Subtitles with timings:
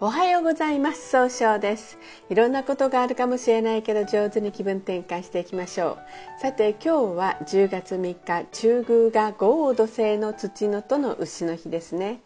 [0.00, 1.08] おはようございます。
[1.10, 1.98] 総称です。
[2.30, 5.98] いろんなことがあるかもしれないけど上手に気分転換していきましょ
[6.38, 6.40] う。
[6.40, 12.20] さて今日は10月3日中宮が豪土星の土のとの牛の日ですね。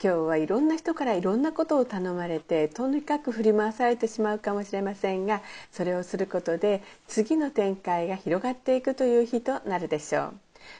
[0.00, 10.34] 今日はいろんな人からいろんなことを頼まれてとにかく振り回されてしまうかもしれませんがそれをすることで次の展開が広がっていくという日となるでしょう。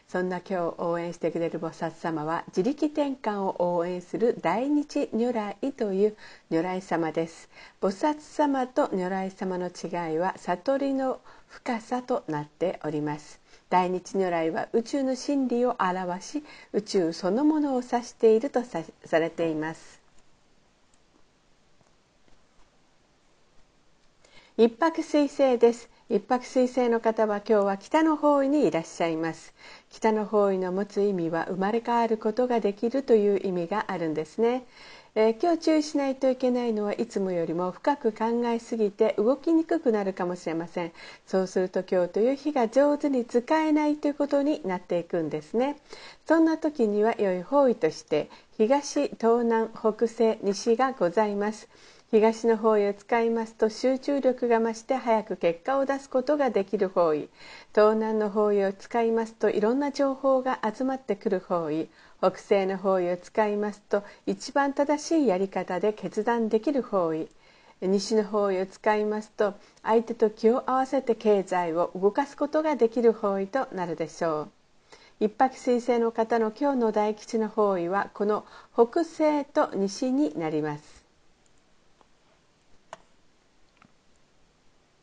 [0.08, 6.16] そんな今日応援してくれる菩薩様は自力転換を応援する大日如来という
[6.50, 7.48] 如来様です。
[7.80, 13.40] 菩薩様と如来様の違いは悟りの深さとなっております。
[13.70, 20.00] 大日如来は宇宙の真理を表し宇宙そのものを指しているとされています。
[24.56, 25.88] 一泊水星です。
[26.10, 29.52] 一泊水星の方は今日は北の方位にいらっしゃいます。
[29.90, 34.64] 北の方位の持つ意味は生まれ変わることができるという意味があるんですね、
[35.14, 40.92] えー、今日注意しないといけないのはいつもよりも深く考えすぎて動きにくくなるかもしれません。
[41.26, 45.76] そうすると今日という日が上手に使えないということになっていくんですね。
[46.26, 51.68] そんな時には良い方位として東東南北西西がございます。
[52.10, 57.28] 東の方位を使いますと集中力が増して早く結果を出すことができる方位。
[57.74, 61.90] 東南の方位を使いますといろんな情報が集まってくる方位。
[62.20, 67.28] 北西の方位を使いますと一番正しいやり方で決断できる方位。
[67.82, 74.48] 西の方位を使いますと相手と気を合わせて経済を動かすことができる方位となるでしょう。
[75.20, 80.97] 一泊水星の方の今日の大吉の方位はこの北西と西になります。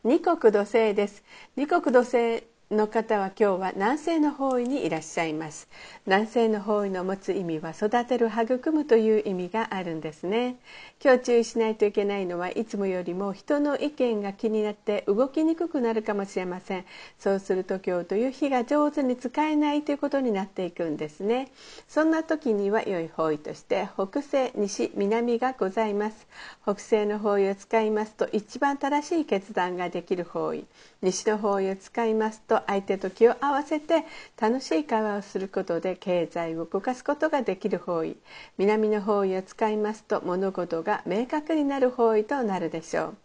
[0.05, 1.23] 二国土星です。
[1.55, 5.67] 二国土星の方は今日は南西の方位にいらっしゃいます。
[6.07, 10.55] 南西の方位の持つ意味は育てる育むという意味があるんですね。
[11.03, 16.85] 今日注意しないといけないのはいつもよりも人の意見が気になって動きにくくなるかもしれません。
[17.19, 21.51] そうすると今日という日が上手に使えないということになっていくんですね。
[21.87, 26.25] そんな時には良い方位として北西西南がございます。
[26.63, 30.65] 北西の方位を使いますと一番正しい決断ができる方位。
[31.03, 34.05] 西の方位を使いますとと相手と気を合わせて
[34.39, 38.15] 楽しい会話をすることで経済を動かすことができる方位。
[38.57, 43.15] 南の方位を使いますと物事が明確になる方位となるでしょう。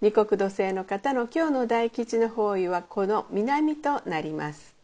[0.00, 4.79] 二国土星の方の今日の大吉の方位はこの南となります。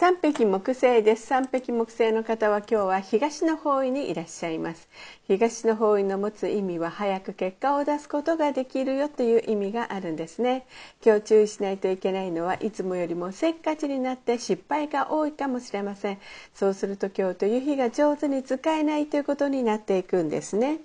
[0.00, 1.26] 三匹木星です。
[1.26, 4.88] 三匹木星の方は今日は東の方位にいらっしゃいます。
[5.26, 10.66] 東の方位の持つ意味は早く結果を出すことができるよという意味があるんですね。
[11.04, 16.18] 今日注意しないといけないのはいつもよりもせっかちになって失敗が多いかもしれません。
[16.54, 20.78] そうすると今日という日が上手に使えないということになっていくんですね。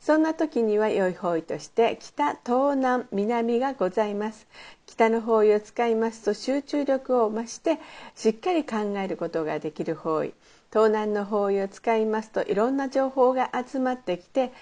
[0.00, 4.46] そんな時には良い方位として北東南南がございます。
[4.86, 7.78] 北の方位を使いますと集中力を増して
[8.14, 10.32] しっかり考えることができる方位。
[10.72, 14.52] 東南の方位を使いますといろんな情報が集まってきて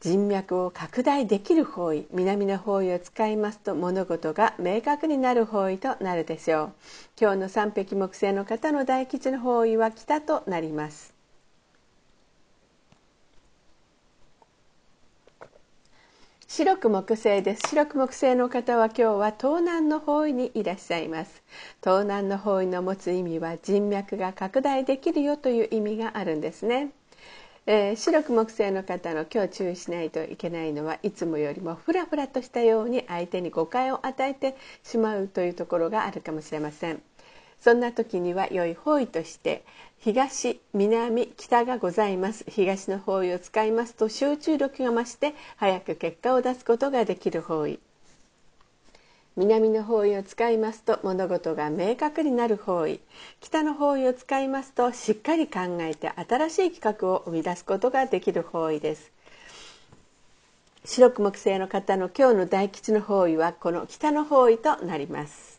[0.00, 2.06] 人脈を拡大できる方位。
[2.12, 6.72] 南の方位を使いますと物事が明確になる方位となるでしょう。
[7.18, 11.15] 今日の三匹木星の方の大吉の方位は北となります。
[16.56, 17.68] 白く木星です。
[17.68, 21.42] 白く木星の方は今日は東南の方位にいらっしゃいます。
[21.84, 26.92] 東南の方位の持つ意味は人脈が拡大できるよという意味があるんですね。
[27.66, 37.02] えー、白く木星の方の今日注意しないといけないのはいつもよりもフラフラとしたように相手に誤解を与えてしまうというところがあるかもしれません。
[37.60, 39.64] そんな時には良い方位として
[39.98, 42.44] 東南北がございます。
[42.48, 47.80] 東の方位を使いますと集中力が増して早く結果を出すことができる方位。
[49.36, 53.00] 南の方位を使いますと物事が明確になる方位。
[53.40, 59.10] 北の方位を使いますとしっかり考えて新しい企画を生み出すことができる方位です。
[60.84, 65.55] 白く木星の方の今日の大吉の方位はこの北の方位となります。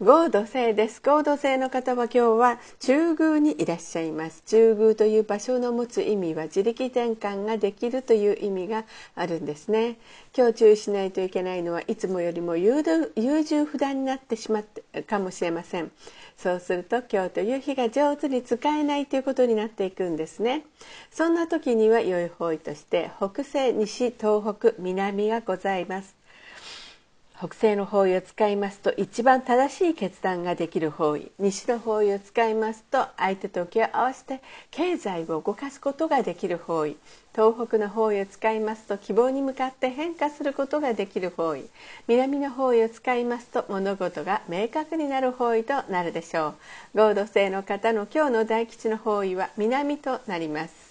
[0.00, 1.00] 合土星です。
[1.00, 4.42] 合土星の方は今日は中宮にいらっしゃいます。
[4.44, 9.98] 中宮という場所の持つ意味は自力転換ができるという意味があるんですね。
[10.36, 15.92] 今日注意しないといけないのはいつもよりも優柔不断になってしまったかもしれません。
[16.36, 20.64] そうすると今日という日が上手に使えないということになっていくんですね。
[21.12, 26.16] そんな時には良い方位として北西西東北南がございます。
[27.46, 36.96] 北西の方位を使いますと一番正しい決断ができる方位西の方位を使いますと相手と気を合わせて経済を動かすことができる方位
[37.34, 41.66] 東北の方位を使いますと希望に向かって変化することができる方位
[42.08, 46.54] 南の方位を使いますと物事が明確になる方位となるでしょ
[46.94, 46.98] う。
[46.98, 50.83] 合同性の方の今日の大吉の方位は南となります。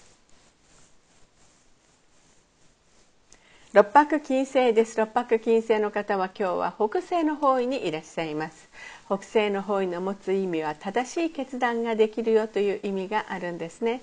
[3.74, 4.96] 六白金星です。
[4.96, 8.68] 六白金星の方は今日は北西の方位にいらっしゃいます。
[9.06, 14.02] 北西の方位の持つ意味は正しい決断ができるよという意味があるんですね。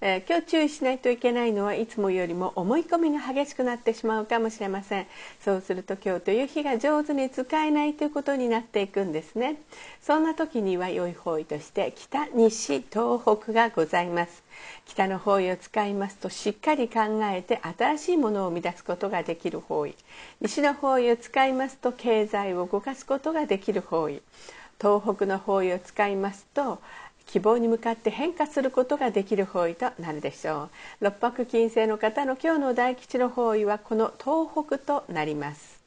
[0.00, 5.08] えー、今日注意しないといけないのはいつもよりも思い込みが激しくなってしまうかもしれません。
[5.40, 9.56] そうすると今日という日が上手に使えないということになっていくんですね。
[10.00, 14.44] そんな時には良い方位として北西東北がございます。
[14.86, 19.96] 北の方位を使いますとしっかり考えて新しいものを生み出すことができる方位。
[20.40, 24.22] 西の方位を使いますと経済を動かすことができる方位。
[24.80, 26.80] 東北の方位を使いますと
[27.28, 30.70] 希望に向かって変化することができる方位となるでしょ
[31.00, 31.04] う。
[31.04, 35.77] 六白金星の方の今日の大吉の方位はこの東北となります。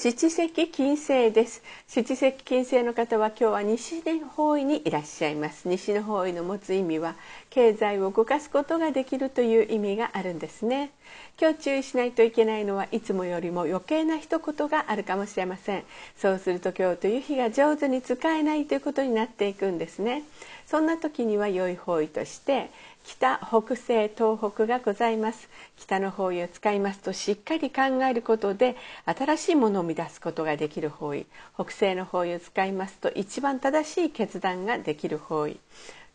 [0.00, 1.60] 七石金星です。
[1.88, 5.66] 七石金星の方は今日は西の方位にいらっしゃいます。
[5.66, 7.16] 西の方位の持つ意味は
[7.50, 10.92] 経済を動かすことができるという意味があるんですね。
[11.36, 15.82] 今日注意しないといけないのはいつもよりも余計な一言があるかもしれません。
[16.16, 20.22] そうすると今日という日が上手に使えないということになっていくんですね
[20.66, 22.70] そんな時には良い方位として
[23.08, 25.48] 北北西東北がございます。
[25.78, 28.76] 北の方位を使いますとしっかり考えることで
[29.06, 31.24] 新しいものを生み出すことができる方位
[31.54, 35.58] 北西の方位を使いますと一番正しい決断ができる方位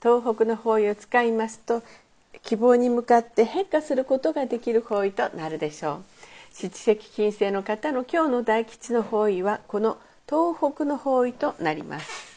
[0.03, 1.81] 東北の方位を使いますと
[2.43, 6.03] 希望に向かって変化することができる方位となるでしょう。
[6.51, 9.97] 七石金星の方の今日の大吉の方位はこの
[10.29, 12.32] 東北の方位となります。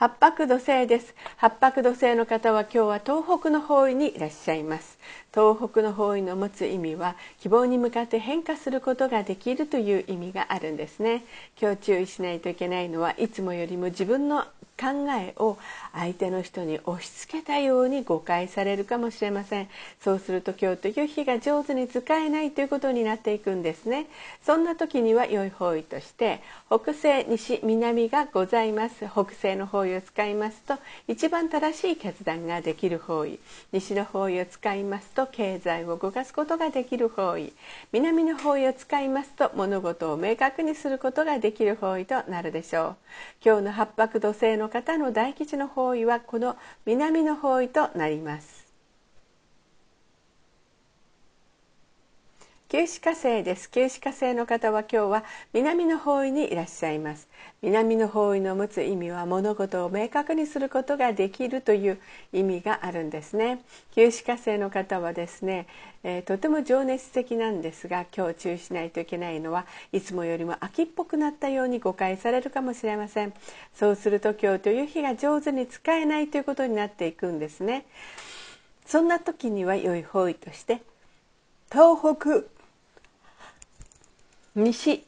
[0.00, 1.14] 八白土星です。
[1.36, 4.98] 八白土星の方は今日は東北の方位にいらっしゃいます。
[5.32, 11.24] 東北の方位の持つ意味は希望に向かって変化することができるという意味があるんですね。
[11.60, 14.44] 今日注意しないといけないのはいつもよりも自分の
[14.80, 15.58] 考えを
[15.92, 19.68] 相手の人に押し付けたように誤解されるかもしれません。
[20.00, 24.06] そうすると今日という日が上手に使えないということになっていくんですね。
[24.42, 29.06] そんな時には良い方位として北西西南がございます。
[29.06, 33.38] 北西の方位を使いますと一番正しい決断ができる方位。
[33.72, 37.52] 西の方位を使いますと経済を動かすことができる方位。
[37.92, 42.96] 南の方位を使いますと物事を明確にすることができる方位となるでしょう。
[43.44, 46.56] 今日の八白土星の方の大吉の方位はこの
[46.86, 48.59] 南の方位となります。
[52.70, 57.26] 九死火星です九死火星の方は今日は南の方位にいらっしゃいます。
[57.62, 61.98] 南の方位の持つ意味は物事を明確にすることができるという
[62.32, 63.60] 意味があるんですね。
[63.92, 65.66] 九死火星の方はですね、
[66.04, 73.34] えー、とても情熱的なんですが今日注意しないといけないのはいつもよりも秋っぽくなったように誤解されるかもしれません。
[73.74, 77.84] そうすると今日という日が上手に使えないということになっていくんですね。
[78.86, 80.82] そんな時には良い方位として
[81.72, 82.59] 東北
[84.56, 85.04] 西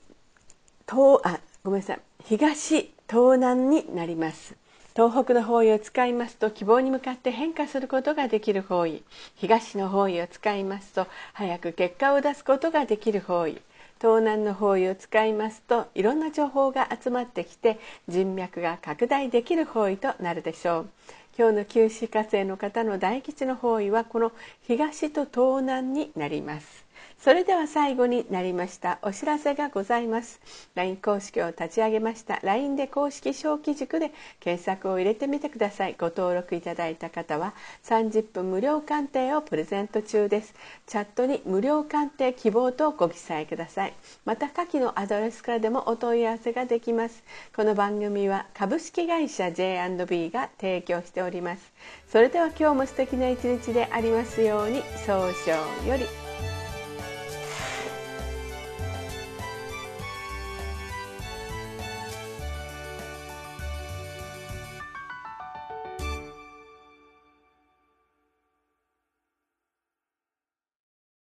[0.88, 2.00] 東あごめんなさい。
[2.24, 4.54] 東東南になります。
[4.94, 9.02] 東北の方位を使いますと希望に向かって変化することができる方位。
[9.34, 13.60] 東の方位を使いますと早く結果を出すことができる方位。
[14.00, 20.88] 東南の方位を使いますといろんな情報が集まってきて人脈が拡大できる方位となるでしょう。
[21.36, 24.30] 今日の九死火星の方の大吉の方位はこの
[24.68, 26.81] 東と東南になります。
[27.22, 30.40] それでは最後になりましたお知らせがございます。
[30.74, 34.10] LINE 公式を立ち上げました LINE で公式小規塾で
[34.40, 35.94] 検索を入れてみてください。
[35.96, 40.52] ご登録いただいた方は30分無料鑑定をプレゼント中です。
[40.88, 43.94] チャットに無料鑑定希望とご記載ください。
[44.24, 47.22] また下記のアドレスからでもお問い合わせができます。
[47.54, 51.72] この番組は株式会社 J&B が提供しております。
[52.08, 56.31] それでは今日も素敵な一日でありますように早々より。